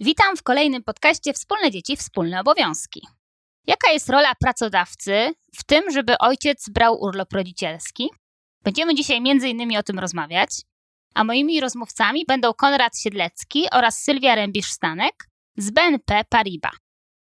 [0.00, 3.06] Witam w kolejnym podcaście Wspólne Dzieci, Wspólne Obowiązki.
[3.66, 8.10] Jaka jest rola pracodawcy w tym, żeby ojciec brał urlop rodzicielski?
[8.62, 10.50] Będziemy dzisiaj innymi o tym rozmawiać,
[11.14, 15.12] a moimi rozmówcami będą Konrad Siedlecki oraz Sylwia Rębisz-Stanek
[15.56, 16.76] z BNP Paribas.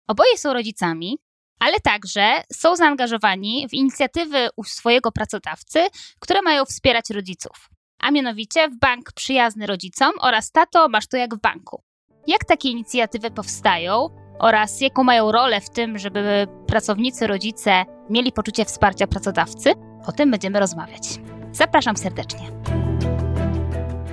[0.08, 1.18] Oboje są rodzicami,
[1.58, 5.86] ale także są zaangażowani w inicjatywy u swojego pracodawcy,
[6.20, 7.68] które mają wspierać rodziców,
[7.98, 11.82] a mianowicie w bank przyjazny rodzicom oraz tato masz to jak w banku.
[12.26, 18.64] Jak takie inicjatywy powstają oraz jaką mają rolę w tym, żeby pracownicy, rodzice mieli poczucie
[18.64, 19.72] wsparcia pracodawcy,
[20.06, 21.20] o tym będziemy rozmawiać.
[21.52, 22.48] Zapraszam serdecznie.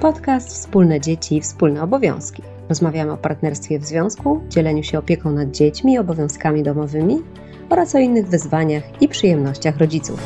[0.01, 2.43] Podcast Wspólne Dzieci, Wspólne Obowiązki.
[2.69, 7.17] Rozmawiamy o partnerstwie w związku, dzieleniu się opieką nad dziećmi i obowiązkami domowymi
[7.69, 10.19] oraz o innych wyzwaniach i przyjemnościach rodziców.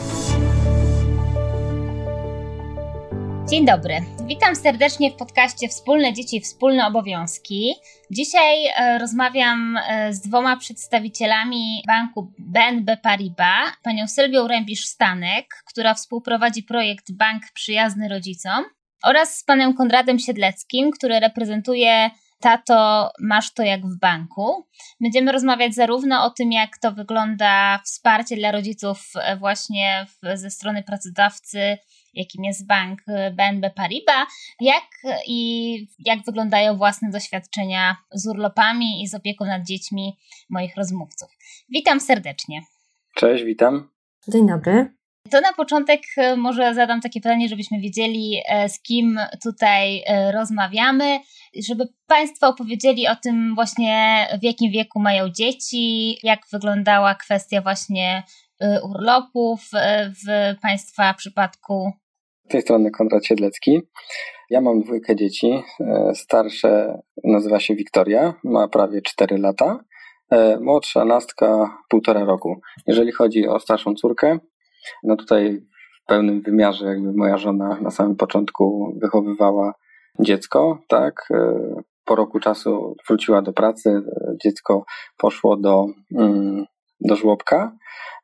[3.50, 4.00] Dzień dobry.
[4.26, 7.76] Witam serdecznie w podcaście Wspólne Dzieci, Wspólne Obowiązki.
[8.12, 16.64] Dzisiaj e, rozmawiam e, z dwoma przedstawicielami banku BNB Paribas, panią Sylwią Rębisz-Stanek, która współprowadzi
[16.64, 18.64] projekt Bank Przyjazny Rodzicom
[19.04, 22.10] oraz z panem Konradem Siedleckim, który reprezentuje
[22.44, 24.68] Tato, masz to jak w banku.
[25.02, 30.50] Będziemy rozmawiać zarówno o tym, jak to wygląda wsparcie dla rodziców e, właśnie w, ze
[30.50, 31.78] strony pracodawcy,
[32.14, 33.00] jakim jest bank
[33.34, 34.28] BNB Paribas,
[34.60, 34.84] jak
[35.28, 40.18] i jak wyglądają własne doświadczenia z urlopami i z opieką nad dziećmi
[40.50, 41.30] moich rozmówców.
[41.70, 42.62] Witam serdecznie.
[43.16, 43.90] Cześć, witam.
[44.28, 44.94] Dzień dobry.
[45.32, 50.04] To na początek e, może zadam takie pytanie, żebyśmy wiedzieli, z kim tutaj
[50.34, 51.20] rozmawiamy,
[51.68, 58.24] żeby Państwo opowiedzieli o tym właśnie, w jakim wieku mają dzieci, jak wyglądała kwestia właśnie
[58.84, 59.70] urlopów
[60.26, 61.92] w Państwa przypadku.
[62.46, 63.82] Z tej strony Konrad Siedlecki.
[64.50, 65.64] Ja mam dwójkę dzieci.
[66.14, 69.84] Starsze nazywa się Wiktoria, ma prawie 4 lata.
[70.62, 72.62] Młodsza Nastka półtora roku.
[72.88, 74.40] Jeżeli chodzi o starszą córkę,
[75.04, 75.62] no tutaj
[76.04, 79.74] w pełnym wymiarze jakby moja żona na samym początku wychowywała
[80.20, 81.28] dziecko, tak.
[81.32, 81.60] E,
[82.06, 84.02] po roku czasu wróciła do pracy,
[84.44, 84.86] dziecko
[85.18, 85.86] poszło do,
[86.16, 86.66] mm,
[87.02, 87.72] do żłobka,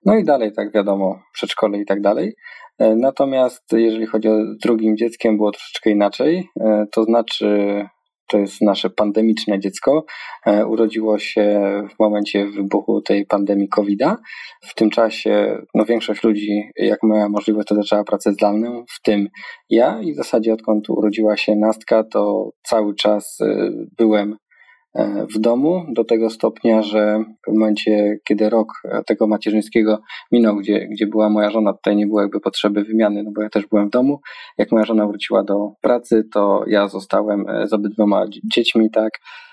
[0.06, 2.36] no i dalej, tak wiadomo, przedszkole i tak dalej.
[2.80, 6.50] E, natomiast jeżeli chodzi o drugim dzieckiem, było troszeczkę inaczej.
[6.62, 7.86] E, to znaczy,
[8.28, 10.06] to jest nasze pandemiczne dziecko.
[10.46, 11.62] E, urodziło się
[11.96, 14.18] w momencie wybuchu tej pandemii COVID-a.
[14.62, 19.28] W tym czasie no, większość ludzi, jak miała możliwość, to zaczęła pracę zdalną, w tym
[19.70, 20.02] ja.
[20.02, 23.38] I w zasadzie odkąd urodziła się Nastka, to cały czas
[23.98, 24.36] byłem
[25.36, 28.68] w domu do tego stopnia, że w momencie, kiedy rok
[29.06, 30.02] tego macierzyńskiego
[30.32, 33.50] minął, gdzie, gdzie była moja żona, tutaj nie było jakby potrzeby wymiany, no bo ja
[33.50, 34.20] też byłem w domu.
[34.58, 39.12] Jak moja żona wróciła do pracy, to ja zostałem e, z obydwoma dziećmi, tak,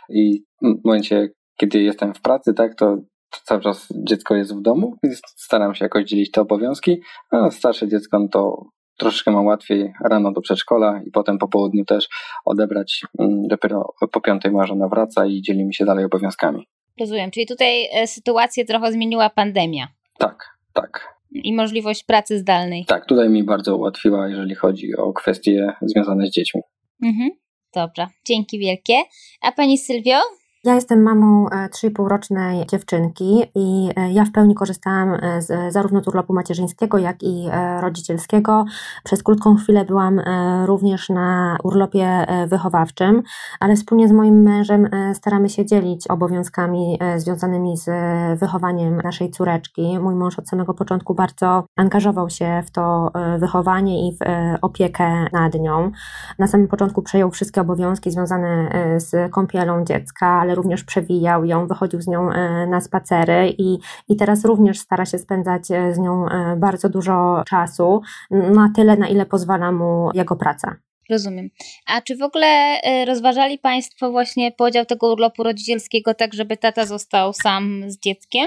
[0.09, 2.97] i w momencie, kiedy jestem w pracy, tak, to
[3.45, 4.95] cały czas dziecko jest w domu,
[5.37, 10.33] staram się jakoś dzielić te obowiązki, a starsze dziecko no to troszeczkę mam łatwiej rano
[10.33, 12.09] do przedszkola i potem po południu też
[12.45, 13.03] odebrać.
[13.19, 16.67] Mm, dopiero po piątej żona wraca i dzielimy się dalej obowiązkami.
[17.01, 19.89] Rozumiem, czyli tutaj e, sytuację trochę zmieniła pandemia.
[20.19, 21.17] Tak, tak.
[21.33, 22.85] I możliwość pracy zdalnej.
[22.85, 26.61] Tak, tutaj mi bardzo ułatwiła, jeżeli chodzi o kwestie związane z dziećmi.
[27.05, 27.31] Mhm.
[27.75, 28.95] Dobra, dzięki wielkie.
[29.43, 30.21] A pani Sylwio,
[30.67, 36.03] ja jestem mamą 3,5-rocznej e, dziewczynki i e, ja w pełni korzystałam e, z, zarówno
[36.03, 37.47] z urlopu macierzyńskiego, jak i
[37.81, 38.65] rodzicielskiego.
[39.05, 40.21] Przez krótką chwilę byłam
[40.65, 43.23] również na urlopie wychowawczym,
[43.61, 47.91] ale wspólnie z moim mężem staramy się dzielić obowiązkami związanymi z
[48.39, 49.99] wychowaniem naszej córeczki.
[49.99, 54.19] Mój mąż od samego początku bardzo angażował się w to wychowanie i w
[54.63, 55.91] opiekę nad nią.
[56.39, 62.01] Na samym początku przejął wszystkie obowiązki związane z kąpielą dziecka, ale również przewijał ją, wychodził
[62.01, 63.79] z nią e, na spacery i,
[64.09, 68.01] i teraz również stara się spędzać e, z nią e, bardzo dużo czasu,
[68.31, 70.77] na tyle, na ile pozwala mu jego praca.
[71.11, 71.51] Rozumiem.
[71.87, 77.33] A czy w ogóle rozważali Państwo właśnie podział tego urlopu rodzicielskiego tak, żeby tata został
[77.33, 78.47] sam z dzieckiem?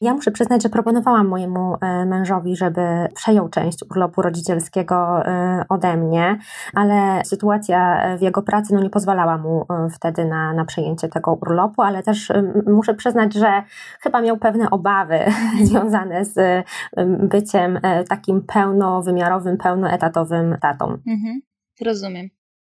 [0.00, 2.80] Ja muszę przyznać, że proponowałam mojemu e, mężowi, żeby
[3.14, 6.38] przejął część urlopu rodzicielskiego e, ode mnie,
[6.74, 11.32] ale sytuacja w jego pracy no, nie pozwalała mu e, wtedy na, na przejęcie tego
[11.32, 12.32] urlopu, ale też
[12.66, 13.62] muszę przyznać, że
[14.00, 15.18] chyba miał pewne obawy
[15.68, 16.64] związane z
[17.30, 20.86] byciem takim pełnowymiarowym, pełnoetatowym tatą.
[21.06, 21.40] Mhm,
[21.84, 22.28] rozumiem.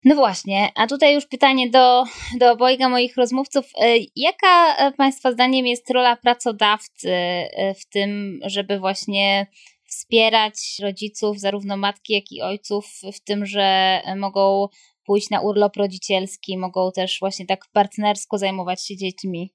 [0.05, 2.03] No właśnie, a tutaj już pytanie do,
[2.39, 3.65] do obojga moich rozmówców.
[3.81, 9.47] E, jaka e, Państwa zdaniem jest rola pracodawcy e, w tym, żeby właśnie
[9.87, 14.67] wspierać rodziców, zarówno matki, jak i ojców, w tym, że mogą
[15.05, 19.53] pójść na urlop rodzicielski, mogą też właśnie tak partnersko zajmować się dziećmi.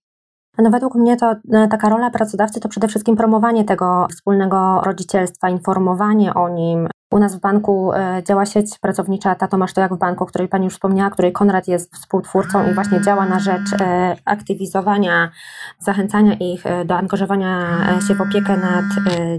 [0.58, 5.50] No według mnie to e, taka rola pracodawcy to przede wszystkim promowanie tego wspólnego rodzicielstwa,
[5.50, 6.88] informowanie o nim.
[7.10, 10.26] U nas w banku e, działa sieć pracownicza Tato Masz to jak w banku, o
[10.26, 15.30] której Pani już wspomniała, której Konrad jest współtwórcą i właśnie działa na rzecz e, aktywizowania,
[15.78, 17.66] zachęcania ich do angażowania
[18.08, 18.84] się w opiekę nad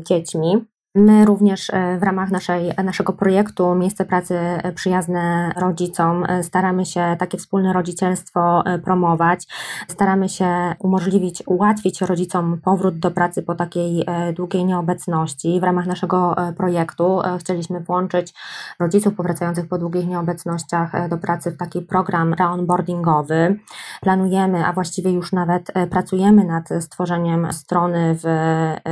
[0.08, 0.66] dziećmi.
[0.96, 4.40] My również e, w ramach naszej, naszego projektu Miejsce Pracy
[4.76, 9.48] Przyjazne Rodzicom e, staramy się takie wspólne rodzicielstwo e, promować.
[9.88, 15.60] Staramy się umożliwić, ułatwić rodzicom powrót do pracy po takiej długiej nieobecności.
[15.60, 18.34] W ramach naszego projektu chcieliśmy włączyć
[18.80, 23.60] rodziców powracających po długich nieobecnościach do pracy w taki program onboardingowy.
[24.02, 28.26] Planujemy, a właściwie już nawet pracujemy nad stworzeniem strony w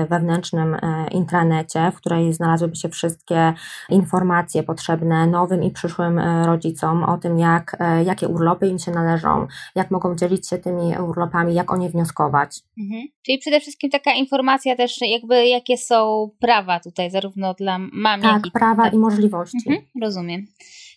[0.09, 0.77] wewnętrznym
[1.11, 3.53] intranecie, w której znalazłyby się wszystkie
[3.89, 8.91] informacje potrzebne nowym i przyszłym e, rodzicom o tym, jak, e, jakie urlopy im się
[8.91, 12.59] należą, jak mogą dzielić się tymi urlopami, jak o nie wnioskować.
[12.79, 13.07] Mhm.
[13.25, 18.33] Czyli przede wszystkim taka informacja też, jakby jakie są prawa tutaj, zarówno dla mam, tak,
[18.33, 18.51] jak i...
[18.51, 18.93] prawa tak.
[18.93, 19.57] i możliwości.
[19.67, 20.45] Mhm, rozumiem.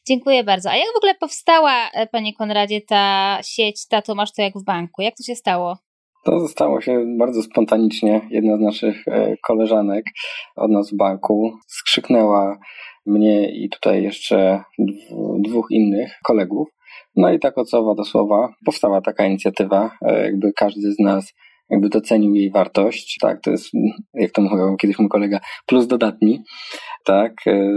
[0.09, 0.71] Dziękuję bardzo.
[0.71, 4.65] A jak w ogóle powstała, e, Panie Konradzie, ta sieć Tato Masz to jak w
[4.65, 5.03] banku?
[5.03, 5.79] Jak to się stało?
[6.25, 8.21] To stało się bardzo spontanicznie.
[8.31, 10.05] Jedna z naszych e, koleżanek
[10.57, 12.59] od nas w banku skrzyknęła
[13.07, 14.63] mnie i tutaj jeszcze
[15.39, 16.69] dwóch innych kolegów.
[17.17, 19.91] No i tak od słowa do słowa powstała taka inicjatywa.
[20.03, 21.35] E, jakby każdy z nas
[21.71, 23.71] jakby docenił jej wartość, tak, to jest,
[24.15, 26.43] jak to mówił kiedyś mój kolega, plus dodatni,
[27.05, 27.71] tak, e,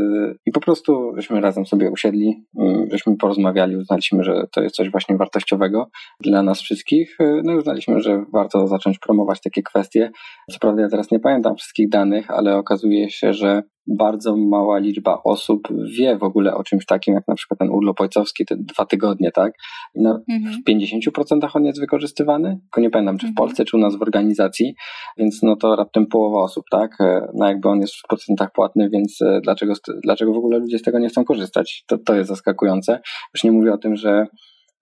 [0.46, 4.92] i po prostu żeśmy razem sobie usiedli, mm, żeśmy porozmawiali, uznaliśmy, że to jest coś
[4.92, 5.90] właśnie wartościowego
[6.20, 10.12] dla nas wszystkich, e, no i uznaliśmy, że warto zacząć promować takie kwestie.
[10.52, 15.22] Co prawda ja teraz nie pamiętam wszystkich danych, ale okazuje się, że bardzo mała liczba
[15.24, 15.68] osób
[15.98, 19.32] wie w ogóle o czymś takim, jak na przykład ten urlop ojcowski, te dwa tygodnie,
[19.32, 19.54] tak?
[19.96, 20.62] No, mhm.
[20.62, 23.36] W 50% on jest wykorzystywany, tylko nie pamiętam, czy w mhm.
[23.36, 24.76] Polsce, czy u nas w organizacji,
[25.18, 26.92] więc no to raptem połowa osób, tak?
[27.02, 29.74] E, no jakby on jest w procentach płatny, więc e, dlaczego,
[30.04, 31.84] dlaczego w ogóle ludzie z tego nie chcą korzystać?
[31.88, 33.00] To, to jest zaskakujące.
[33.36, 34.26] Już nie mówię o tym, że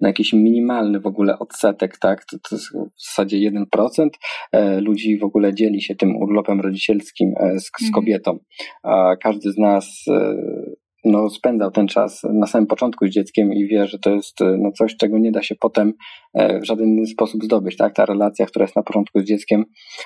[0.02, 2.26] na jakiś minimalny w ogóle odsetek, tak?
[2.26, 4.10] To, to jest w zasadzie 1%
[4.52, 7.94] e, ludzi w ogóle dzieli się tym urlopem rodzicielskim e, z, z mhm.
[7.94, 8.40] kobietą.
[8.84, 10.36] A każdy z nas e,
[11.06, 14.72] no, spędzał ten czas na samym początku z dzieckiem i wie, że to jest no,
[14.72, 15.94] coś, czego nie da się potem
[16.36, 17.78] w żaden sposób zdobyć.
[17.78, 17.94] Tak?
[17.94, 19.66] Ta relacja, która jest na początku z dzieckiem,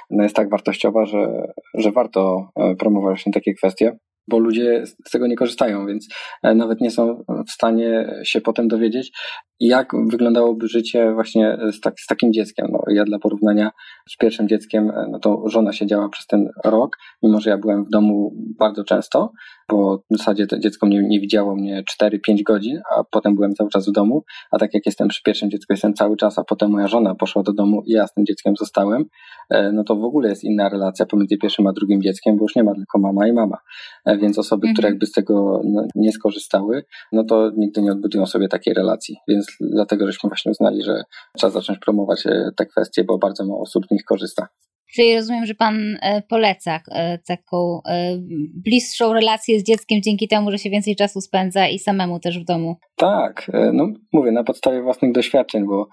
[0.09, 2.49] no, jest tak wartościowa, że, że warto
[2.79, 3.97] promować właśnie takie kwestie
[4.27, 6.07] bo ludzie z tego nie korzystają, więc
[6.43, 9.11] e, nawet nie są w stanie się potem dowiedzieć,
[9.59, 12.67] jak wyglądałoby życie właśnie z, tak, z takim dzieckiem.
[12.71, 13.71] No, ja dla porównania
[14.09, 17.85] z pierwszym dzieckiem, e, no to żona siedziała przez ten rok, mimo że ja byłem
[17.85, 19.31] w domu bardzo często,
[19.69, 23.69] bo w zasadzie to dziecko nie, nie widziało mnie 4-5 godzin, a potem byłem cały
[23.69, 26.71] czas w domu, a tak jak jestem przy pierwszym dziecku, jestem cały czas, a potem
[26.71, 29.05] moja żona poszła do domu i ja z tym dzieckiem zostałem,
[29.49, 32.55] e, no to w ogóle jest inna relacja pomiędzy pierwszym a drugim dzieckiem, bo już
[32.55, 33.57] nie ma tylko mama i mama.
[34.05, 34.73] E, więc osoby, mhm.
[34.73, 39.17] które jakby z tego no, nie skorzystały, no to nigdy nie odbudują sobie takiej relacji.
[39.27, 41.03] Więc dlatego żeśmy właśnie uznali, że
[41.37, 44.47] trzeba zacząć promować e, te kwestie, bo bardzo mało osób z nich korzysta.
[44.95, 48.17] Czyli rozumiem, że Pan e, poleca e, taką e,
[48.65, 52.45] bliższą relację z dzieckiem dzięki temu, że się więcej czasu spędza i samemu też w
[52.45, 52.75] domu.
[52.95, 55.87] Tak, no mówię na podstawie własnych doświadczeń, bo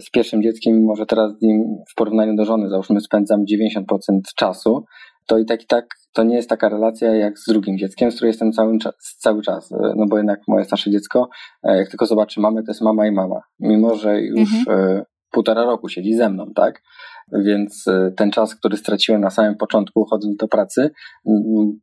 [0.00, 3.82] z pierwszym dzieckiem, może teraz z nim w porównaniu do żony, załóżmy, spędzam 90%
[4.36, 4.84] czasu,
[5.26, 8.14] to i tak i tak to nie jest taka relacja jak z drugim dzieckiem, z
[8.14, 8.78] którym jestem cały,
[9.18, 9.70] cały czas.
[9.96, 11.28] No bo jednak moje starsze dziecko,
[11.62, 13.40] jak tylko zobaczy mamę, to jest mama i mama.
[13.60, 15.02] Mimo, że już mhm.
[15.30, 16.82] półtora roku siedzi ze mną, tak?
[17.32, 20.90] Więc e, ten czas, który straciłem na samym początku chodząc do pracy,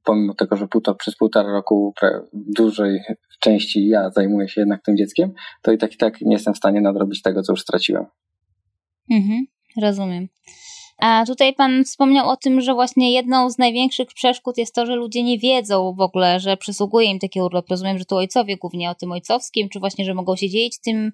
[0.04, 1.94] pomimo tego, że półtora, przez półtora roku
[2.34, 3.02] dużej
[3.40, 6.58] części ja zajmuję się jednak tym dzieckiem, to i tak i tak nie jestem w
[6.58, 8.06] stanie nadrobić tego, co już straciłem.
[9.12, 9.46] Mhm,
[9.82, 10.28] rozumiem.
[11.02, 14.96] A tutaj Pan wspomniał o tym, że właśnie jedną z największych przeszkód jest to, że
[14.96, 17.70] ludzie nie wiedzą w ogóle, że przysługuje im taki urlop.
[17.70, 21.12] Rozumiem, że tu ojcowie głównie o tym ojcowskim, czy właśnie, że mogą się dzielić tym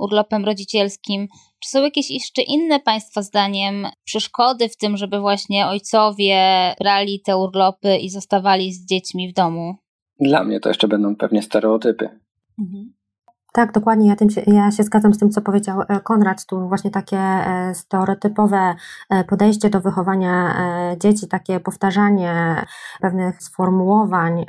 [0.00, 1.28] urlopem rodzicielskim.
[1.62, 6.38] Czy są jakieś jeszcze inne Państwa zdaniem przeszkody w tym, żeby właśnie ojcowie
[6.78, 9.74] brali te urlopy i zostawali z dziećmi w domu?
[10.20, 12.08] Dla mnie to jeszcze będą pewnie stereotypy.
[12.58, 12.99] Mhm.
[13.52, 14.08] Tak, dokładnie.
[14.08, 16.46] Ja, tym się, ja się zgadzam z tym, co powiedział e, Konrad.
[16.46, 18.74] Tu właśnie takie e, stereotypowe
[19.10, 20.30] e, podejście do wychowania
[21.00, 22.64] dzieci, takie powtarzanie
[23.00, 24.46] pewnych sformułowań,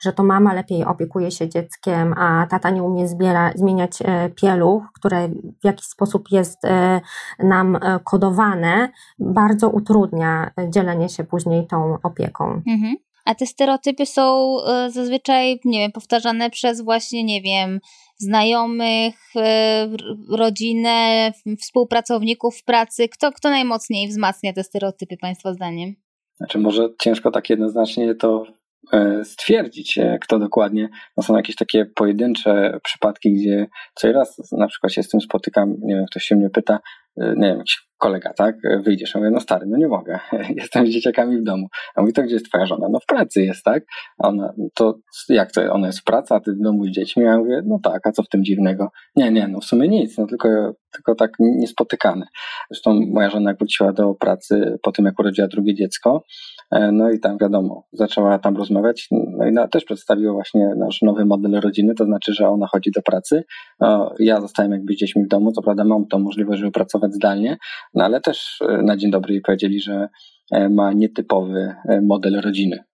[0.00, 3.98] że to mama lepiej opiekuje się dzieckiem, a tata nie umie zbiera, zmieniać
[4.34, 5.28] pieluch, które
[5.60, 6.62] w jakiś sposób jest
[7.38, 8.88] nam kodowane,
[9.18, 12.62] bardzo utrudnia dzielenie się później tą opieką.
[12.66, 12.96] Mhm.
[13.24, 14.56] A te stereotypy są
[14.88, 17.80] zazwyczaj, nie wiem, powtarzane przez właśnie, nie wiem,
[18.18, 19.14] znajomych,
[20.30, 23.08] rodzinę, współpracowników w pracy?
[23.08, 25.94] Kto, kto najmocniej wzmacnia te stereotypy Państwa zdaniem?
[26.36, 28.65] Znaczy, może ciężko tak jednoznacznie to E,
[29.24, 30.88] stwierdzić, e, kto dokładnie.
[31.16, 35.74] No są jakieś takie pojedyncze przypadki, gdzie co raz na przykład się z tym spotykam,
[35.82, 36.78] nie wiem, ktoś się mnie pyta,
[37.20, 40.18] e, nie wiem, jakiś kolega, tak, wyjdziesz, ja mówię, no stary, no nie mogę,
[40.60, 41.66] jestem z dzieciakami w domu.
[41.94, 42.88] A mówi, to gdzie jest twoja żona?
[42.90, 43.84] No w pracy jest, tak?
[44.18, 47.24] A ona, to jak to, ona jest w pracy, a ty w domu z dziećmi?
[47.24, 48.90] Ja mówię, no tak, a co w tym dziwnego?
[49.16, 50.48] Nie, nie, no w sumie nic, no tylko,
[50.92, 52.26] tylko tak niespotykane.
[52.70, 56.22] Zresztą moja żona wróciła do pracy po tym, jak urodziła drugie dziecko,
[56.55, 61.24] E, no i tam wiadomo, zaczęła tam rozmawiać, no i też przedstawiła właśnie nasz nowy
[61.24, 63.44] model rodziny, to znaczy, że ona chodzi do pracy.
[64.18, 67.56] Ja zostałem jakby z dziećmi w domu, co prawda mam tą możliwość, żeby pracować zdalnie,
[67.94, 70.08] no ale też e, na dzień dobry powiedzieli, że
[70.52, 72.84] e, ma nietypowy model rodziny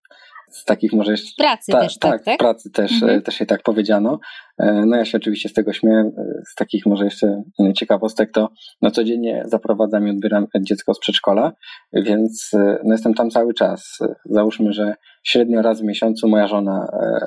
[0.53, 1.43] z takich może jeszcze...
[1.43, 2.25] Pracy ta, też, tak, tak?
[2.25, 2.39] tak?
[2.39, 3.23] pracy też, mhm.
[3.23, 4.19] też jej tak powiedziano.
[4.59, 5.99] E, no ja się oczywiście z tego śmieję.
[5.99, 6.13] E,
[6.53, 7.43] z takich może jeszcze
[7.77, 8.49] ciekawostek to
[8.83, 11.53] no codziennie zaprowadzam i odbieram dziecko z przedszkola,
[11.93, 13.99] więc e, no jestem tam cały czas.
[14.25, 14.95] Załóżmy, że
[15.25, 16.87] średnio raz w miesiącu moja żona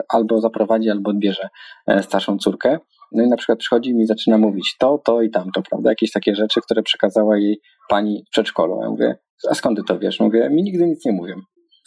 [0.09, 1.49] albo zaprowadzi, albo odbierze
[2.01, 2.79] starszą córkę.
[3.11, 5.89] No i na przykład przychodzi mi i zaczyna mówić to, to i tamto, prawda?
[5.89, 8.81] Jakieś takie rzeczy, które przekazała jej pani w przedszkolu.
[8.81, 9.17] Ja mówię,
[9.49, 10.19] a skąd ty to wiesz?
[10.19, 11.35] Mówię, mi nigdy nic nie mówią.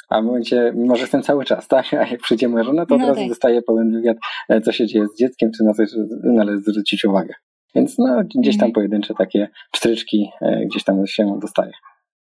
[0.09, 1.95] A w momencie, mimo że jestem cały czas, tak?
[1.95, 3.29] A jak przyjdzie moja żona, to od no razu tak.
[3.29, 4.17] dostaje pełen wywiad,
[4.49, 5.91] e, co się dzieje z dzieckiem, czy na coś
[6.25, 7.35] należy zwrócić uwagę.
[7.75, 8.73] Więc no, gdzieś tam mhm.
[8.73, 11.73] pojedyncze takie pstryczki e, gdzieś tam się dostaje.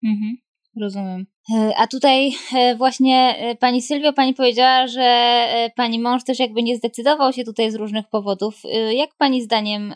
[0.06, 0.38] Mhm.
[0.82, 1.26] Rozumiem.
[1.56, 2.32] E, a tutaj
[2.78, 5.38] właśnie pani Sylwio, pani powiedziała, że
[5.76, 8.62] pani mąż też jakby nie zdecydował się tutaj z różnych powodów.
[8.92, 9.94] Jak pani zdaniem,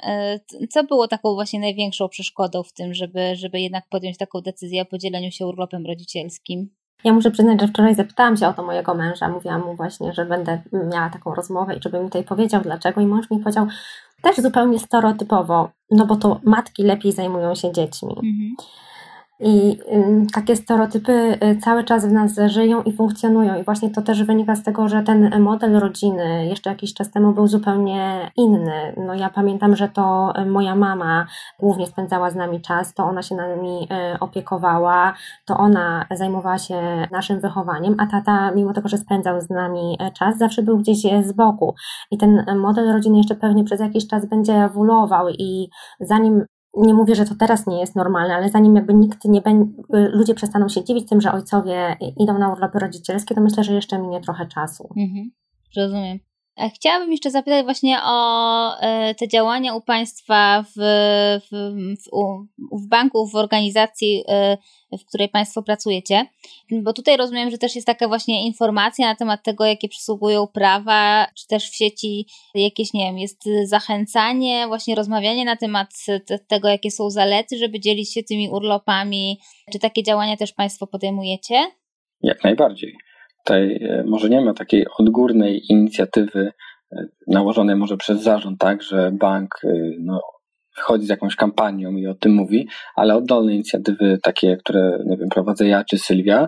[0.70, 4.86] co było taką właśnie największą przeszkodą w tym, żeby, żeby jednak podjąć taką decyzję o
[4.86, 6.70] podzieleniu się urlopem rodzicielskim?
[7.04, 9.30] Ja muszę przyznać, że wczoraj zapytałam się o to mojego męża.
[9.30, 13.02] Mówiłam mu właśnie, że będę miała taką rozmowę i żeby mi tutaj powiedział dlaczego.
[13.02, 13.68] I mąż mi powiedział
[14.22, 18.12] też zupełnie stereotypowo, no bo to matki lepiej zajmują się dziećmi.
[18.12, 18.56] Mhm.
[19.44, 19.80] I
[20.34, 23.62] takie stereotypy y, cały czas w nas żyją i funkcjonują.
[23.62, 27.34] I właśnie to też wynika z tego, że ten model rodziny jeszcze jakiś czas temu
[27.34, 28.94] był zupełnie inny.
[28.98, 31.26] No ja pamiętam, że to y, moja mama
[31.60, 35.14] głównie spędzała z nami czas, to ona się nami y, opiekowała,
[35.46, 40.38] to ona zajmowała się naszym wychowaniem, a tata, mimo tego, że spędzał z nami czas,
[40.38, 41.76] zawsze był gdzieś z boku.
[42.12, 45.70] I ten model rodziny jeszcze pewnie przez jakiś czas będzie ewoluował i
[46.00, 46.46] zanim
[46.78, 50.34] nie mówię, że to teraz nie jest normalne, ale zanim jakby nikt nie będzie, ludzie
[50.34, 54.22] przestaną się dziwić tym, że ojcowie idą na urlopy rodzicielskie, to myślę, że jeszcze minie
[54.22, 54.90] trochę czasu.
[54.98, 55.32] Mhm,
[55.78, 56.20] rozumiem.
[56.76, 60.80] Chciałabym jeszcze zapytać właśnie o e, te działania u Państwa w,
[61.52, 64.58] w, w, w banku, w organizacji, e,
[64.92, 66.26] w której Państwo pracujecie,
[66.72, 71.28] bo tutaj rozumiem, że też jest taka właśnie informacja na temat tego, jakie przysługują prawa,
[71.38, 75.90] czy też w sieci jakieś, nie wiem, jest zachęcanie, właśnie rozmawianie na temat
[76.48, 79.40] tego, jakie są zalety, żeby dzielić się tymi urlopami.
[79.72, 81.72] Czy takie działania też Państwo podejmujecie?
[82.22, 82.98] Jak najbardziej.
[83.46, 86.52] Tutaj e, może nie ma takiej odgórnej inicjatywy
[86.92, 89.68] e, nałożonej może przez zarząd, tak, że bank e,
[90.00, 90.22] no,
[91.00, 95.68] z jakąś kampanią i o tym mówi, ale oddolne inicjatywy takie, które nie wiem, prowadzę
[95.68, 96.48] ja czy Sylwia,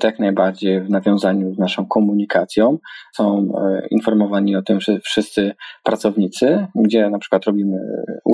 [0.00, 2.78] to jak najbardziej w nawiązaniu z naszą komunikacją
[3.16, 3.52] są
[3.90, 7.76] informowani o tym wszyscy pracownicy, gdzie na przykład robimy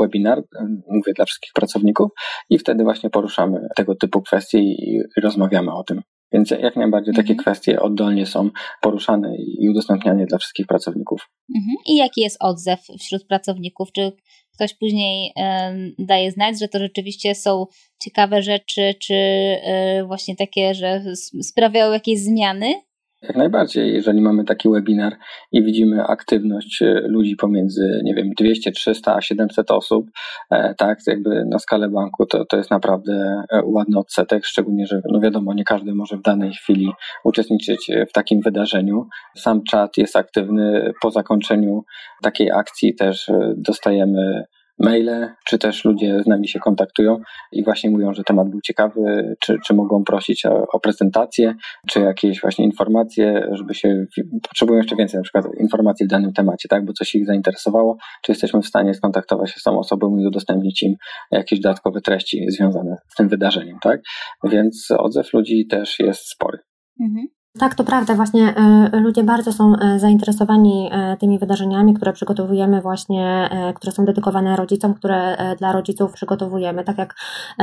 [0.00, 0.42] webinar,
[0.88, 2.10] mówię dla wszystkich pracowników
[2.50, 6.02] i wtedy właśnie poruszamy tego typu kwestie i rozmawiamy o tym.
[6.32, 7.38] Więc jak najbardziej takie mhm.
[7.38, 8.50] kwestie oddolnie są
[8.82, 11.28] poruszane i udostępniane dla wszystkich pracowników.
[11.56, 11.76] Mhm.
[11.86, 13.92] I jaki jest odzew wśród pracowników?
[13.92, 14.12] Czy
[14.54, 17.66] ktoś później y, daje znać, że to rzeczywiście są
[18.02, 21.02] ciekawe rzeczy, czy y, właśnie takie, że
[21.42, 22.74] sprawiają jakieś zmiany?
[23.22, 25.16] Jak najbardziej, jeżeli mamy taki webinar
[25.52, 30.06] i widzimy aktywność e, ludzi pomiędzy, nie wiem, 200, 300 a 700 osób,
[30.50, 35.00] e, tak, jakby na skalę banku, to, to jest naprawdę e, ładny odsetek, szczególnie, że
[35.12, 36.90] no wiadomo, nie każdy może w danej chwili
[37.24, 39.06] uczestniczyć w takim wydarzeniu.
[39.36, 41.84] Sam czat jest aktywny, po zakończeniu
[42.22, 44.44] takiej akcji też dostajemy
[44.78, 47.18] maile, czy też ludzie z nami się kontaktują
[47.52, 51.54] i właśnie mówią, że temat był ciekawy, czy, czy mogą prosić o, o prezentację,
[51.88, 54.04] czy jakieś właśnie informacje, żeby się,
[54.42, 58.32] potrzebują jeszcze więcej na przykład informacji w danym temacie, tak, bo coś ich zainteresowało, czy
[58.32, 60.94] jesteśmy w stanie skontaktować się z tą osobą i udostępnić im
[61.30, 64.00] jakieś dodatkowe treści związane z tym wydarzeniem, tak,
[64.44, 66.58] więc odzew ludzi też jest spory.
[67.00, 67.35] Mhm.
[67.58, 68.14] Tak, to prawda.
[68.14, 74.04] Właśnie e, ludzie bardzo są e, zainteresowani e, tymi wydarzeniami, które przygotowujemy właśnie, które są
[74.04, 76.84] dedykowane rodzicom, które dla rodziców przygotowujemy.
[76.84, 77.14] Tak jak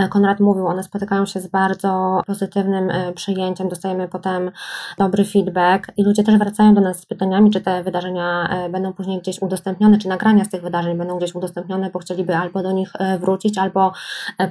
[0.09, 4.51] Konrad mówił, one spotykają się z bardzo pozytywnym przyjęciem, dostajemy potem
[4.97, 9.19] dobry feedback i ludzie też wracają do nas z pytaniami, czy te wydarzenia będą później
[9.19, 12.93] gdzieś udostępnione, czy nagrania z tych wydarzeń będą gdzieś udostępnione, bo chcieliby albo do nich
[13.19, 13.93] wrócić, albo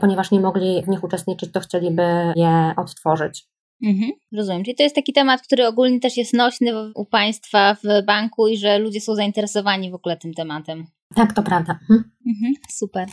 [0.00, 3.52] ponieważ nie mogli w nich uczestniczyć, to chcieliby je odtworzyć.
[3.82, 4.64] Mhm, rozumiem.
[4.64, 8.56] Czyli to jest taki temat, który ogólnie też jest nośny u Państwa w banku i
[8.56, 10.86] że ludzie są zainteresowani w ogóle tym tematem.
[11.14, 11.72] Tak, to prawda.
[11.72, 12.10] Mhm.
[12.26, 13.08] Mhm, super.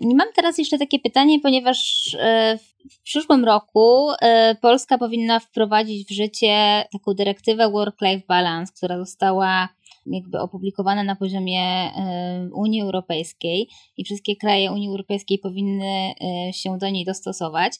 [0.00, 2.58] I mam teraz jeszcze takie pytanie, ponieważ e,
[2.90, 9.68] w przyszłym roku e, Polska powinna wprowadzić w życie taką dyrektywę Work-Life Balance, która została
[10.06, 16.12] jakby opublikowana na poziomie e, Unii Europejskiej i wszystkie kraje Unii Europejskiej powinny
[16.52, 17.78] się do niej dostosować.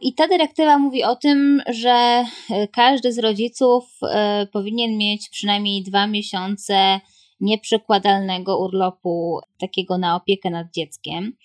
[0.00, 5.82] I ta dyrektywa mówi o tym, że e, każdy z rodziców e, powinien mieć przynajmniej
[5.82, 7.00] dwa miesiące
[7.40, 11.36] nieprzekładalnego urlopu, takiego na opiekę nad dzieckiem.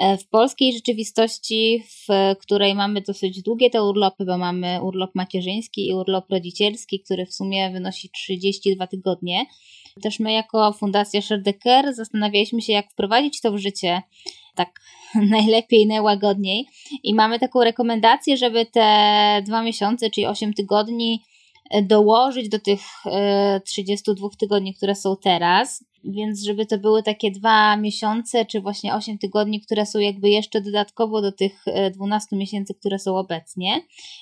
[0.00, 5.88] E, w polskiej rzeczywistości, w której mamy dosyć długie te urlopy, bo mamy urlop macierzyński
[5.88, 9.46] i urlop rodzicielski, który w sumie wynosi 32 tygodnie,
[10.02, 14.02] też my jako Fundacja Sherdecker zastanawialiśmy się, jak wprowadzić to w życie
[14.54, 14.80] tak
[15.14, 16.66] najlepiej, najłagodniej.
[17.02, 21.22] I mamy taką rekomendację, żeby te dwa miesiące, czyli 8 tygodni,
[21.70, 22.80] e, dołożyć do tych
[23.64, 25.84] 32 e, tygodni, które są teraz.
[26.04, 30.60] Więc żeby to były takie dwa miesiące, czy właśnie 8 tygodni, które są jakby jeszcze
[30.60, 33.80] dodatkowo do tych 12 e, miesięcy, które są obecnie.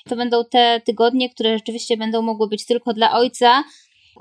[0.09, 3.65] To będą te tygodnie, które rzeczywiście będą mogły być tylko dla ojca.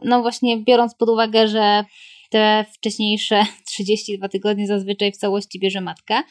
[0.04, 1.84] No właśnie biorąc pod uwagę, że
[2.32, 6.24] te wcześniejsze 32 tygodnie zazwyczaj w całości bierze matka.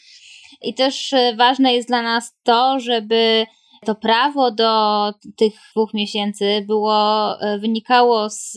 [0.62, 3.47] I też e, ważne jest dla nas to, żeby
[3.87, 8.52] to prawo do tych dwóch miesięcy było, e, wynikało z,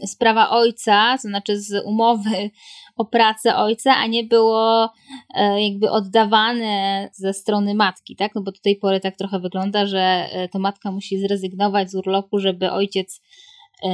[0.00, 2.50] z prawa ojca, to znaczy z umowy
[2.96, 4.90] o pracę ojca, a nie było
[5.34, 8.34] e, jakby oddawane ze strony matki, tak?
[8.34, 12.38] No bo do tej pory tak trochę wygląda, że to matka musi zrezygnować z urlopu,
[12.38, 13.20] żeby ojciec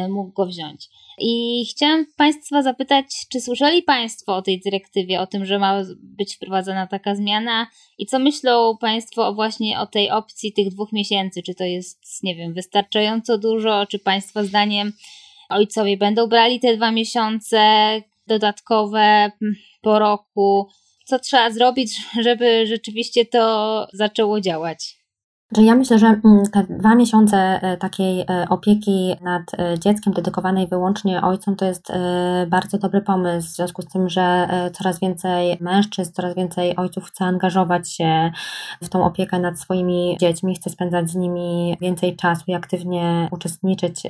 [0.09, 0.89] mógł go wziąć.
[1.19, 6.37] I chciałam Państwa zapytać, czy słyszeli Państwo o tej dyrektywie, o tym, że ma być
[6.37, 7.67] wprowadzona taka zmiana
[7.99, 11.43] i co myślą Państwo właśnie o tej opcji tych dwóch miesięcy?
[11.43, 13.87] Czy to jest, nie wiem, wystarczająco dużo?
[13.87, 14.93] Czy Państwa zdaniem
[15.49, 17.61] ojcowie będą brali te dwa miesiące
[18.27, 19.31] dodatkowe
[19.83, 20.69] po roku?
[21.05, 25.02] Co trzeba zrobić, żeby rzeczywiście to zaczęło działać?
[25.57, 30.13] Że ja myślę, że mm, te dwa miesiące e, takiej e, opieki nad e, dzieckiem
[30.13, 31.93] dedykowanej wyłącznie ojcom to jest
[32.47, 37.25] bardzo dobry pomysł, w związku z tym, że coraz więcej mężczyzn, coraz więcej ojców chce
[37.25, 38.33] angażować się
[38.83, 44.03] w tą opiekę nad swoimi dziećmi, chce spędzać z nimi więcej czasu i aktywnie uczestniczyć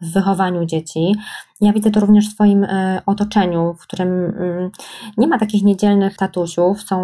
[0.00, 1.14] w wychowaniu dzieci.
[1.60, 4.70] Ja widzę to również w swoim e, otoczeniu, w którym mm,
[5.16, 6.96] nie ma takich niedzielnych tatusiów, są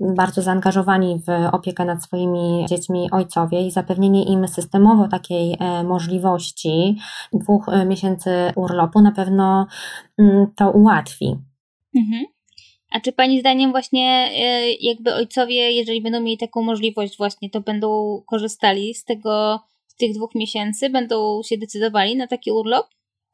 [0.00, 6.96] bardzo zaangażowani w opiekę nad swoimi dziećmi ojcowie i zapewnienie im systemowo takiej e, możliwości
[7.32, 9.66] dwóch e, miesięcy urlopu na pewno
[10.18, 11.36] mm, to ułatwi.
[11.96, 12.24] Mhm.
[12.92, 14.30] A czy Pani zdaniem właśnie
[14.80, 20.14] jakby ojcowie, jeżeli będą mieli taką możliwość właśnie, to będą korzystali z tego, z tych
[20.14, 22.86] dwóch miesięcy, będą się decydowali na taki urlop?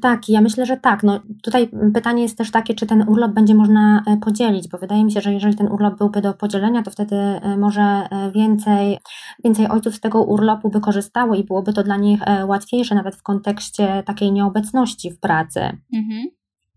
[0.02, 1.02] Tak, ja myślę, że tak.
[1.02, 5.04] No, tutaj pytanie jest też takie, czy ten urlop będzie można e, podzielić, bo wydaje
[5.04, 8.98] mi się, że jeżeli ten urlop byłby do podzielenia, to wtedy e, może e, więcej,
[9.44, 13.22] więcej ojców z tego urlopu by korzystało i byłoby to dla nich łatwiejsze, nawet w
[13.22, 15.60] kontekście takiej nieobecności w pracy.
[15.94, 16.26] Mhm.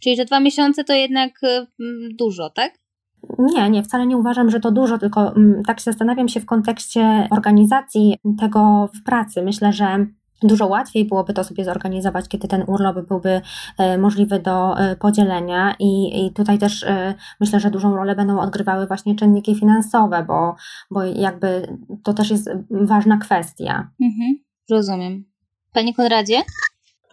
[0.03, 1.31] Czyli, że dwa miesiące to jednak
[2.19, 2.71] dużo, tak?
[3.39, 5.33] Nie, nie, wcale nie uważam, że to dużo, tylko
[5.67, 9.41] tak się zastanawiam się w kontekście organizacji tego w pracy.
[9.43, 10.07] Myślę, że
[10.41, 13.41] Dużo łatwiej byłoby to sobie zorganizować, kiedy ten urlop byłby
[13.77, 18.39] e, możliwy do e, podzielenia, i, i tutaj też e, myślę, że dużą rolę będą
[18.39, 20.55] odgrywały właśnie czynniki finansowe, bo,
[20.91, 23.91] bo jakby to też jest ważna kwestia.
[24.01, 24.35] Mhm,
[24.69, 25.25] rozumiem.
[25.73, 26.41] Panie Konradzie?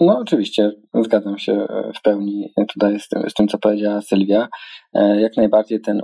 [0.01, 4.49] No oczywiście, zgadzam się e, w pełni tutaj z tym, z tym co powiedziała Sylwia.
[4.95, 6.01] E, jak najbardziej ten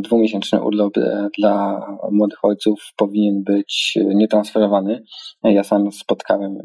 [0.00, 5.02] dwumiesięczny urlop e, dla młodych ojców powinien być nietransferowany.
[5.42, 6.58] Ja sam spotkałem,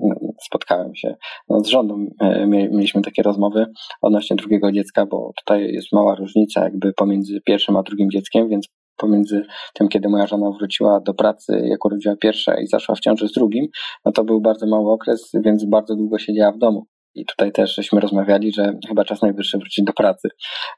[0.45, 1.15] spotkałem się
[1.50, 2.10] no, z rządem,
[2.47, 3.65] mieliśmy takie rozmowy
[4.02, 8.67] odnośnie drugiego dziecka, bo tutaj jest mała różnica jakby pomiędzy pierwszym a drugim dzieckiem, więc
[9.01, 13.27] pomiędzy tym, kiedy moja żona wróciła do pracy, jak urodziła pierwsze i zaszła w ciąży
[13.27, 13.67] z drugim,
[14.05, 16.85] no to był bardzo mały okres, więc bardzo długo siedziała w domu.
[17.15, 20.29] I tutaj też żeśmy rozmawiali, że chyba czas najwyższy wrócić do pracy.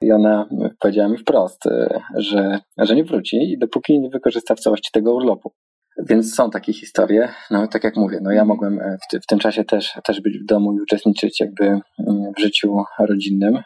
[0.02, 1.64] I ona powiedziała mi wprost,
[2.16, 5.52] że, że nie wróci, dopóki nie wykorzysta w całości tego urlopu.
[6.10, 7.30] Więc są takie historie.
[7.52, 10.40] No tak jak mówię, no ja mogłem w, ty, w tym czasie też, też być
[10.40, 11.82] w domu i uczestniczyć jakby mm,
[12.38, 13.60] w życiu rodzinnym.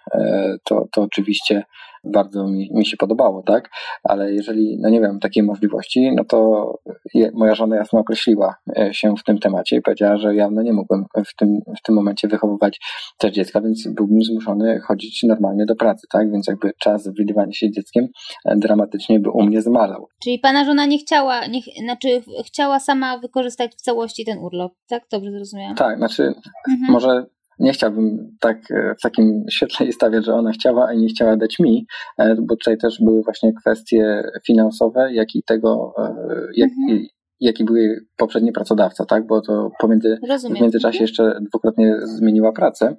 [0.63, 1.63] To, to oczywiście
[2.03, 3.69] bardzo mi, mi się podobało, tak?
[4.03, 6.71] Ale jeżeli, no nie wiem, takiej możliwości, no to
[7.13, 10.61] je, moja żona jasno określiła e, się w tym temacie i powiedziała, że ja no
[10.61, 12.79] nie mógłbym w tym, w tym momencie wychowywać
[13.17, 16.31] też dziecka, więc byłbym zmuszony chodzić normalnie do pracy, tak?
[16.31, 18.07] Więc jakby czas widywania się dzieckiem
[18.45, 20.07] e, dramatycznie by u mnie zmalał.
[20.23, 25.03] Czyli pana żona nie chciała, nie, znaczy chciała sama wykorzystać w całości ten urlop, tak?
[25.11, 25.75] Dobrze zrozumiałam?
[25.75, 26.23] Tak, znaczy
[26.69, 26.91] mhm.
[26.91, 27.25] może
[27.59, 31.37] nie chciałbym tak e, w takim świetle jej stawiać, że ona chciała, a nie chciała
[31.37, 36.13] dać mi, e, bo tutaj też były właśnie kwestie finansowe, jak i tego, e,
[36.55, 37.75] jak, mhm jaki był
[38.17, 39.27] poprzedni pracodawca, tak?
[39.27, 40.19] Bo to pomiędzy,
[40.55, 42.95] w międzyczasie jeszcze dwukrotnie zmieniła pracę,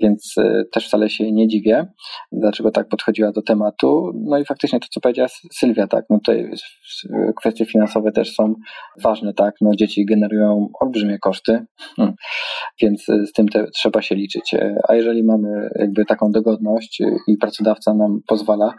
[0.00, 1.86] więc e, też wcale się nie dziwię,
[2.32, 4.12] dlaczego tak podchodziła do tematu.
[4.14, 6.04] No i faktycznie to, co powiedziała Sylwia, tak?
[6.10, 6.50] No tutaj
[7.36, 8.54] kwestie finansowe też są
[9.02, 9.54] ważne, tak?
[9.60, 12.14] No dzieci generują olbrzymie koszty, hmm.
[12.82, 14.54] więc e, z tym te, trzeba się liczyć.
[14.54, 18.74] E, a jeżeli mamy jakby taką dogodność i pracodawca nam pozwala,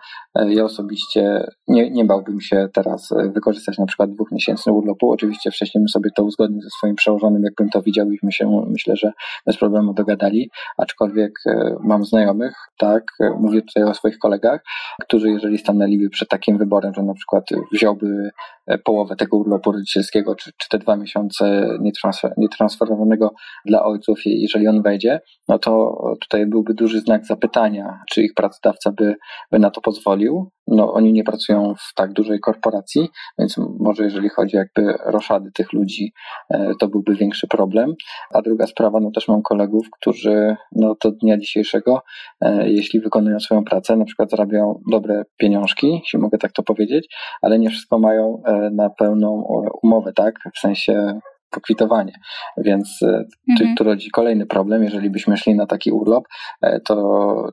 [0.47, 5.81] ja osobiście nie, nie bałbym się teraz wykorzystać na przykład dwóch miesięcy urlopu Oczywiście wcześniej
[5.81, 9.11] bym sobie to uzgodnił ze swoim przełożonym, jakbym to widział, byśmy się myślę, że
[9.45, 14.63] bez problemu dogadali, aczkolwiek e, mam znajomych, tak, e, mówię tutaj o swoich kolegach,
[15.01, 18.31] którzy jeżeli stanęliby przed takim wyborem, że na przykład wziąłby
[18.67, 23.33] e, połowę tego urlopu rodzicielskiego, czy, czy te dwa miesiące nietransfer, nietransferowanego
[23.65, 28.91] dla ojców, jeżeli on wejdzie, no to tutaj byłby duży znak zapytania, czy ich pracodawca
[28.91, 29.15] by,
[29.51, 30.51] by na to pozwolił.
[30.71, 35.73] No, oni nie pracują w tak dużej korporacji, więc może jeżeli chodzi jakby roszady tych
[35.73, 36.13] ludzi,
[36.49, 37.93] e, to byłby większy problem.
[38.33, 42.01] A druga sprawa, no też mam kolegów, którzy no do dnia dzisiejszego,
[42.41, 47.15] e, jeśli wykonują swoją pracę, na przykład zarabiają dobre pieniążki, jeśli mogę tak to powiedzieć,
[47.41, 49.43] ale nie wszystko mają e, na pełną
[49.83, 50.35] umowę, tak?
[50.55, 51.19] W sensie
[51.51, 52.13] pokwitowanie.
[52.57, 52.99] Więc
[53.49, 53.75] mhm.
[53.75, 56.23] tu rodzi kolejny problem, jeżeli byśmy szli na taki urlop,
[56.85, 56.95] to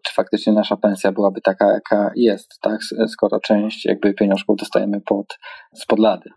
[0.06, 2.78] czy faktycznie nasza pensja byłaby taka, jaka jest, tak?
[3.08, 5.38] Skoro część jakby pieniążków dostajemy pod,
[5.74, 6.30] spod lady.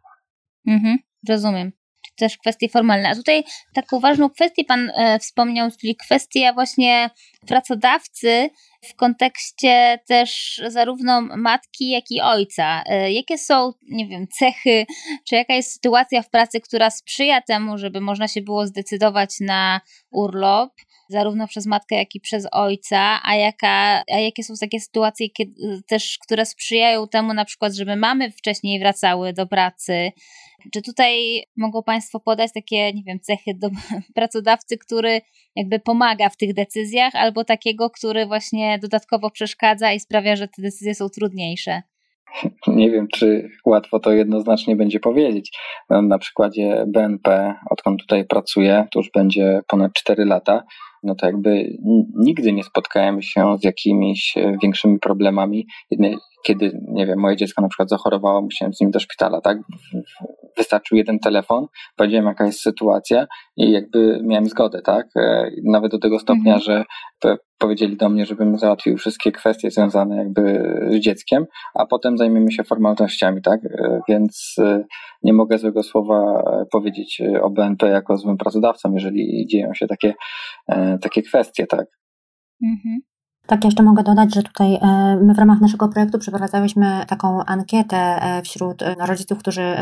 [0.68, 0.98] Mhm,
[1.30, 1.81] rozumiem.
[2.22, 3.10] Też kwestie formalne.
[3.10, 7.10] A tutaj taką ważną kwestię Pan e, wspomniał, czyli kwestia właśnie
[7.48, 8.50] pracodawcy
[8.84, 12.84] w kontekście też zarówno matki, jak i ojca.
[12.86, 14.86] E, jakie są, nie wiem, cechy,
[15.28, 19.82] czy jaka jest sytuacja w pracy, która sprzyja temu, żeby można się było zdecydować na
[20.12, 20.72] urlop?
[21.12, 25.82] zarówno przez matkę, jak i przez ojca, a, jaka, a jakie są takie sytuacje kiedy,
[25.88, 30.12] też, które sprzyjają temu na przykład, żeby mamy wcześniej wracały do pracy.
[30.74, 33.70] Czy tutaj mogą Państwo podać takie, nie wiem, cechy do
[34.16, 35.22] pracodawcy, który
[35.56, 40.62] jakby pomaga w tych decyzjach, albo takiego, który właśnie dodatkowo przeszkadza i sprawia, że te
[40.62, 41.82] decyzje są trudniejsze?
[42.68, 45.52] Nie wiem, czy łatwo to jednoznacznie będzie powiedzieć.
[45.90, 50.64] Na przykładzie BNP, odkąd tutaj pracuję, to już będzie ponad 4 lata,
[51.04, 51.78] no to jakby
[52.16, 55.68] nigdy nie spotkałem się z jakimiś e, większymi problemami.
[56.46, 59.58] Kiedy, nie wiem, moje dziecko na przykład zachorowało, musiałem z nim do szpitala, tak?
[60.58, 65.08] Wystarczył jeden telefon, powiedziałem jaka jest sytuacja i jakby miałem zgodę, tak?
[65.16, 66.62] E, nawet do tego stopnia, mhm.
[66.62, 66.84] że
[67.58, 72.64] powiedzieli do mnie, żebym załatwił wszystkie kwestie związane jakby z dzieckiem, a potem zajmiemy się
[72.64, 73.60] formalnościami, tak?
[73.66, 74.56] E, więc
[75.24, 80.14] nie mogę złego słowa powiedzieć o BNP jako złym pracodawcą, jeżeli dzieją się takie
[81.02, 81.86] takie kwestie, tak.
[82.64, 83.11] Mhm.
[83.48, 87.98] Tak, jeszcze mogę dodać, że tutaj e, my w ramach naszego projektu przeprowadzałyśmy taką ankietę
[87.98, 89.76] e, wśród e, rodziców, którzy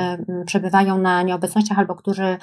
[0.45, 2.37] przebywają na nieobecnościach albo którzy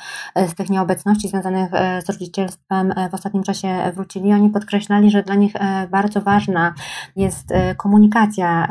[0.49, 1.71] z tych nieobecności związanych
[2.07, 4.33] z rodzicielstwem w ostatnim czasie wrócili.
[4.33, 5.53] Oni podkreślali, że dla nich
[5.91, 6.75] bardzo ważna
[7.17, 8.69] jest komunikacja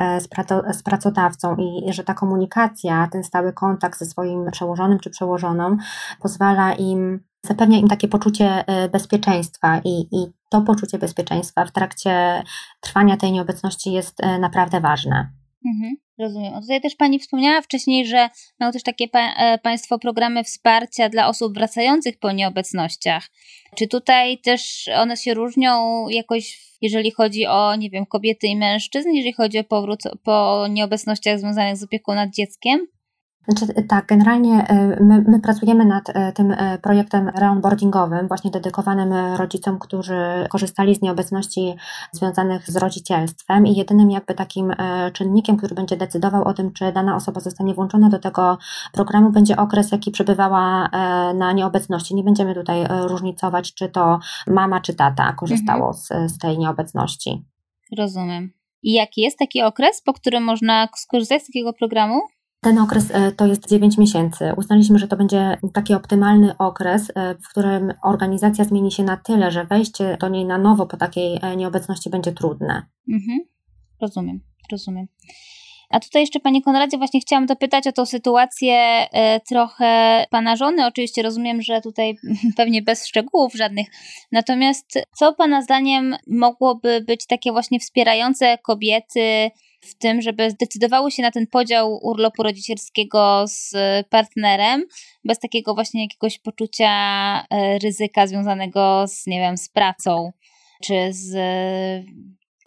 [0.73, 5.77] z pracodawcą i że ta komunikacja, ten stały kontakt ze swoim przełożonym czy przełożoną
[6.21, 12.43] pozwala im zapewnia im takie poczucie e, bezpieczeństwa i, i to poczucie bezpieczeństwa w trakcie
[12.81, 15.29] trwania tej nieobecności jest e, naprawdę ważne.
[15.65, 16.61] Mhm, rozumiem.
[16.61, 18.29] Tutaj też Pani wspomniała wcześniej, że
[18.59, 23.27] mają też takie pa e, Państwo programy wsparcia dla osób wracających po nieobecnościach.
[23.75, 29.09] Czy tutaj też one się różnią jakoś, jeżeli chodzi o, nie wiem, kobiety i mężczyzn,
[29.09, 32.87] jeżeli chodzi o powrót po nieobecnościach związanych z opieką nad dzieckiem?
[33.47, 39.79] Znaczy, tak, generalnie y, my, my, pracujemy nad y, tym projektem reonboardingowym, właśnie dedykowanym rodzicom,
[39.79, 41.75] którzy korzystali z nieobecności
[42.11, 44.73] związanych z rodzicielstwem i jedynym jakby takim
[45.13, 48.57] czynnikiem, który będzie decydował o tym, czy dana osoba zostanie włączona do tego
[48.91, 50.89] programu, będzie okres, jaki przebywała
[51.35, 52.15] na nieobecności.
[52.15, 56.29] Nie będziemy tutaj różnicować, czy to mama, czy tata korzystało mhm.
[56.29, 57.45] z, z tej nieobecności.
[57.97, 58.51] Rozumiem.
[58.83, 62.21] I jaki jest taki okres, po którym można skorzystać z takiego programu?
[62.65, 64.53] Ten okres e, to jest 9 miesięcy.
[64.57, 69.51] Uznaliśmy, że to będzie taki optymalny okres, e, w którym organizacja zmieni się na tyle,
[69.51, 72.85] że wejście do niej na nowo po takiej e, nieobecności będzie trudne.
[73.13, 73.39] Mhm.
[74.01, 74.39] Rozumiem,
[74.71, 75.07] rozumiem.
[75.89, 79.07] A tutaj jeszcze, Panie Konradzie, właśnie chciałam dopytać o tą sytuację
[79.49, 80.85] trochę Pana żony.
[80.85, 82.15] Oczywiście rozumiem, że tutaj
[82.57, 83.87] pewnie bez szczegółów żadnych.
[84.31, 89.51] Natomiast co Pana zdaniem mogłoby być takie właśnie wspierające kobiety
[89.85, 93.73] w tym, żeby zdecydowały się na ten podział urlopu rodzicielskiego z
[94.09, 94.83] partnerem,
[95.25, 96.89] bez takiego właśnie jakiegoś poczucia
[97.49, 100.31] e, ryzyka związanego z, nie wiem, z pracą,
[100.83, 101.35] czy z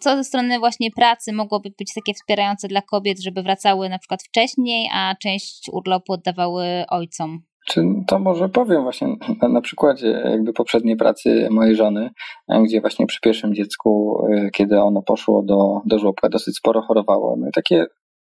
[0.01, 4.23] co ze strony właśnie pracy mogłoby być takie wspierające dla kobiet, żeby wracały na przykład
[4.23, 7.48] wcześniej, a część urlopu oddawały ojcom?
[7.69, 9.09] Czy to może powiem właśnie
[9.43, 12.11] na, na, przykładzie jakby poprzedniej pracy mojej żony,
[12.49, 16.83] e, gdzie właśnie przy pierwszym dziecku, e, kiedy ono poszło do, do żłobka, dosyć sporo
[16.83, 17.37] chorowało.
[17.37, 17.87] No i takie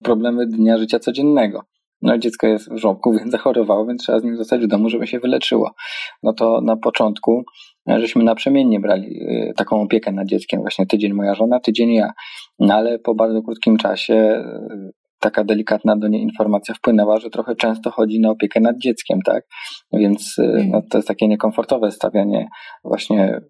[0.03, 1.61] problemy dnia życia codziennego.
[2.01, 5.07] No dziecko jest w żłobku, więc zachorowało, więc trzeba z nim zostać w domu, żeby
[5.07, 5.71] się wyleczyło.
[6.23, 7.43] No to na początku
[7.89, 9.19] e, żeśmy naprzemiennie brali
[9.57, 12.11] taką opiekę nad dzieckiem, właśnie tydzień moja żona, tydzień ja.
[12.59, 14.43] No ale po bardzo krótkim czasie
[15.21, 19.43] taka delikatna do niej informacja wpłynęła, że trochę często chodzi na opiekę nad dzieckiem, tak?
[19.93, 20.69] Więc y, mm.
[20.69, 22.47] no, to jest takie niekomfortowe stawianie
[22.83, 23.41] właśnie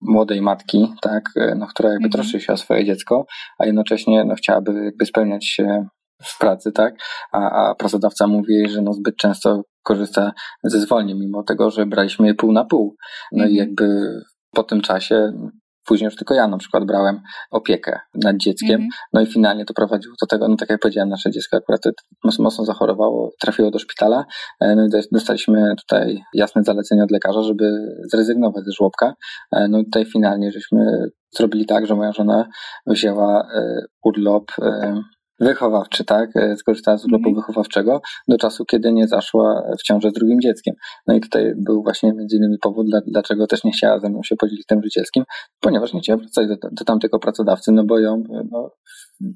[0.00, 2.12] młodej matki, tak, y, no, która jakby mm.
[2.12, 3.26] troszczy się o swoje dziecko,
[3.58, 5.86] a jednocześnie no, chciałaby jakby spełniać się
[6.22, 6.94] w pracy, tak,
[7.32, 10.32] a, a pracodawca mówi jej, że no zbyt często korzysta
[10.64, 12.96] ze zwolnień, mimo tego, że braliśmy je pół na pół.
[13.32, 13.50] No mm.
[13.50, 13.68] i mhm.
[13.68, 14.06] jakby
[14.54, 15.32] po tym czasie
[15.86, 19.08] Później już tylko ja na przykład brałem opiekę nad dzieckiem, mm -hmm.
[19.12, 21.80] no i finalnie to prowadziło do tego, no tak jak powiedziałem, nasze dziecko akurat
[22.24, 24.24] mocno, zachorowało, trafiło do szpitala,
[24.60, 27.64] e, no i dostaliśmy tutaj jasne zalecenie od lekarza, żeby
[28.12, 29.14] zrezygnować ze żłobka,
[29.52, 32.48] e, no i tutaj finalnie żeśmy zrobili tak, że moja żona
[32.86, 34.52] wzięła e, urlop
[35.42, 36.30] wychowawczy, tak?
[36.36, 37.34] E, skorzystała z urlopu mm.
[37.34, 40.74] wychowawczego do czasu, kiedy nie zaszła w ciąży z drugim dzieckiem.
[41.06, 44.22] No i tutaj był właśnie między innymi powód, dla, dlaczego też nie chciała ze mną
[44.22, 45.24] się podzielić tym życielskim,
[45.60, 48.70] ponieważ nie chciała wracać do, do tamtego pracodawcy, no bo ją no,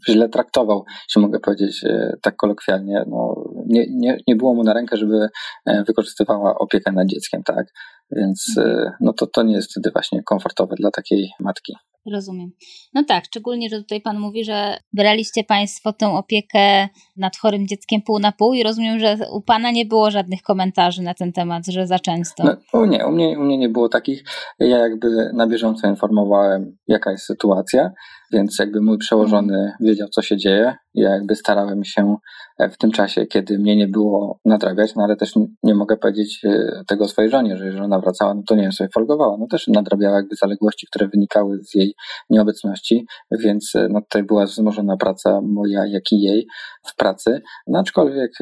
[0.09, 3.05] źle traktował, jeśli mogę powiedzieć e, tak kolokwialnie.
[3.09, 5.29] No, nie, nie, nie było mu na rękę, żeby
[5.67, 7.67] e, wykorzystywała opiekę nad dzieckiem, tak?
[8.11, 8.55] Więc
[9.01, 11.77] no to, to nie jest wtedy właśnie komfortowe dla takiej matki.
[12.13, 12.51] Rozumiem.
[12.95, 18.03] No tak, szczególnie, że tutaj Pan mówi, że braliście Państwo tę opiekę nad chorym dzieckiem
[18.03, 21.67] pół na pół i rozumiem, że u Pana nie było żadnych komentarzy na ten temat,
[21.67, 22.45] że za często.
[22.75, 24.25] No, nie, u mnie, u mnie nie było takich.
[24.59, 27.91] Ja jakby na bieżąco informowałem, jaka jest sytuacja,
[28.33, 30.75] więc jakby mój przełożony wiedział, co się dzieje.
[30.95, 32.17] Ja jakby starałem się
[32.59, 36.45] e, w tym czasie, kiedy mnie nie było, nadrabiać, no ale też nie mogę powiedzieć
[36.45, 39.37] e, tego swojej żonie, że jeżeli ona wracała, no to nie wiem, sobie folgowała.
[39.39, 41.95] No też nadrabiała jakby zaległości, które wynikały z jej
[42.31, 46.47] nieobecności, więc e, no tutaj była wzmożona praca moja, jak i jej
[46.87, 47.43] w pracy.
[47.67, 48.33] No aczkolwiek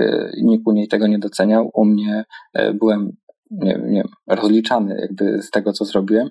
[0.43, 1.71] nikt u niej tego nie doceniał.
[1.75, 2.25] U mnie
[2.75, 3.13] byłem
[3.51, 6.31] nie, nie rozliczany jakby z tego, co zrobiłem,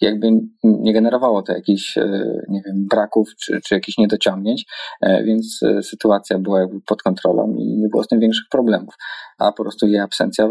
[0.00, 0.28] jakby
[0.62, 4.64] nie generowało to jakichś, e, nie wiem, braków czy, czy jakichś niedociągnięć,
[5.00, 8.94] e, więc e, sytuacja była jakby pod kontrolą i nie było z tym większych problemów,
[9.38, 10.48] a po prostu jej absencja,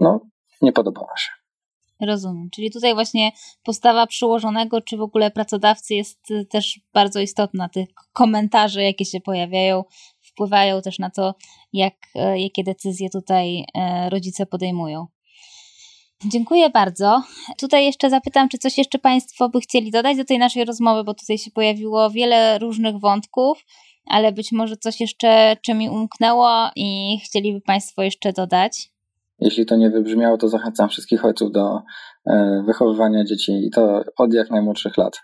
[0.00, 0.20] no,
[0.62, 1.30] nie podobała się.
[2.06, 2.48] Rozumiem.
[2.50, 3.32] Czyli tutaj właśnie
[3.64, 6.18] postawa przyłożonego, czy w ogóle pracodawcy jest
[6.50, 7.68] też bardzo istotna.
[7.68, 9.84] Te komentarze, jakie się pojawiają,
[10.20, 11.34] wpływają też na to,
[11.72, 11.94] jak,
[12.34, 13.64] jakie decyzje tutaj
[14.10, 15.06] rodzice podejmują.
[16.24, 17.22] Dziękuję bardzo.
[17.58, 21.14] Tutaj jeszcze zapytam, czy coś jeszcze Państwo by chcieli dodać do tej naszej rozmowy, bo
[21.14, 23.64] tutaj się pojawiło wiele różnych wątków,
[24.06, 28.92] ale być może coś jeszcze, czy mi umknęło i chcieliby Państwo jeszcze dodać.
[29.38, 31.82] Jeśli to nie wybrzmiało, to zachęcam wszystkich ojców do
[32.26, 35.20] e, wychowywania dzieci i to od jak najmłodszych lat.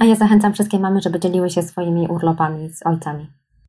[0.00, 3.26] A ja zachęcam wszystkie mamy, żeby dzieliły się swoimi urlopami z ojcami.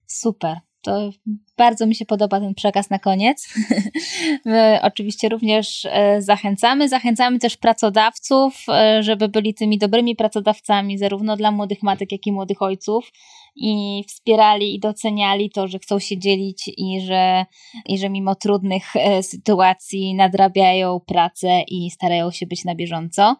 [0.08, 0.58] Super.
[0.82, 1.10] To
[1.58, 3.54] bardzo mi się podoba ten przekaz na koniec.
[4.46, 6.89] My oczywiście również e, zachęcamy.
[6.89, 12.32] Zachęcamy też pracodawców, e, żeby byli tymi dobrymi pracodawcami, zarówno dla młodych matek, jak i
[12.32, 13.12] młodych ojców
[13.56, 17.46] i wspierali i doceniali to, że chcą się dzielić i że,
[17.86, 23.36] i że mimo trudnych e, sytuacji nadrabiają pracę i starają się być na bieżąco.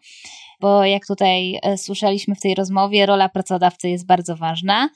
[0.62, 4.90] Bo jak tutaj słyszeliśmy w tej rozmowie, rola pracodawcy jest bardzo ważna.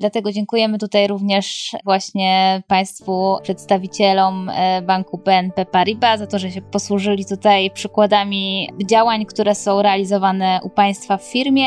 [0.00, 6.62] Dlatego dziękujemy tutaj również właśnie Państwu przedstawicielom e, banku BNP Paribas za to, że się
[6.62, 11.66] posłużyli tutaj przykładami działań, które są realizowane u Państwa w firmie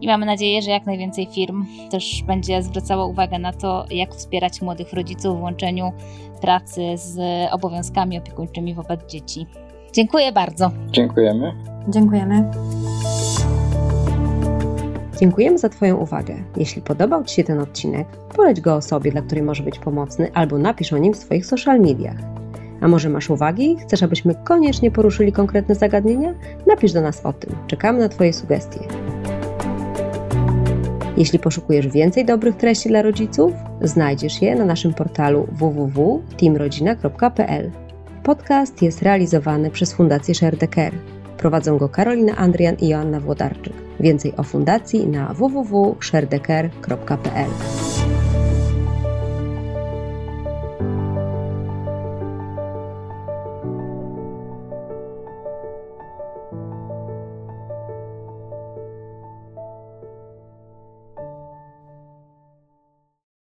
[0.00, 4.62] i mamy nadzieję, że jak najwięcej firm też będzie zwracało uwagę na to, jak wspierać
[4.62, 5.92] młodych rodziców w łączeniu
[6.40, 7.18] pracy z
[7.52, 9.46] obowiązkami opiekuńczymi wobec dzieci.
[9.92, 10.70] Dziękuję bardzo.
[10.90, 11.52] Dziękujemy.
[11.88, 12.50] Dziękujemy.
[15.20, 16.34] Dziękujemy za Twoją uwagę.
[16.56, 20.58] Jeśli podobał Ci się ten odcinek, poleć go osobie, dla której może być pomocny, albo
[20.58, 22.16] napisz o nim w swoich social mediach.
[22.80, 23.76] A może masz uwagi?
[23.82, 26.34] Chcesz, abyśmy koniecznie poruszyli konkretne zagadnienia?
[26.66, 27.56] Napisz do nas o tym.
[27.66, 28.80] Czekamy na Twoje sugestie.
[31.16, 37.70] Jeśli poszukujesz więcej dobrych treści dla rodziców, znajdziesz je na naszym portalu www.teamrodzina.pl.
[38.22, 40.94] Podcast jest realizowany przez Fundację Share the Care.
[41.42, 43.72] Prowadzą go Karolina Andrian i Joanna Włodarczyk.
[44.00, 47.91] Więcej o fundacji na www.sharedecare.pl.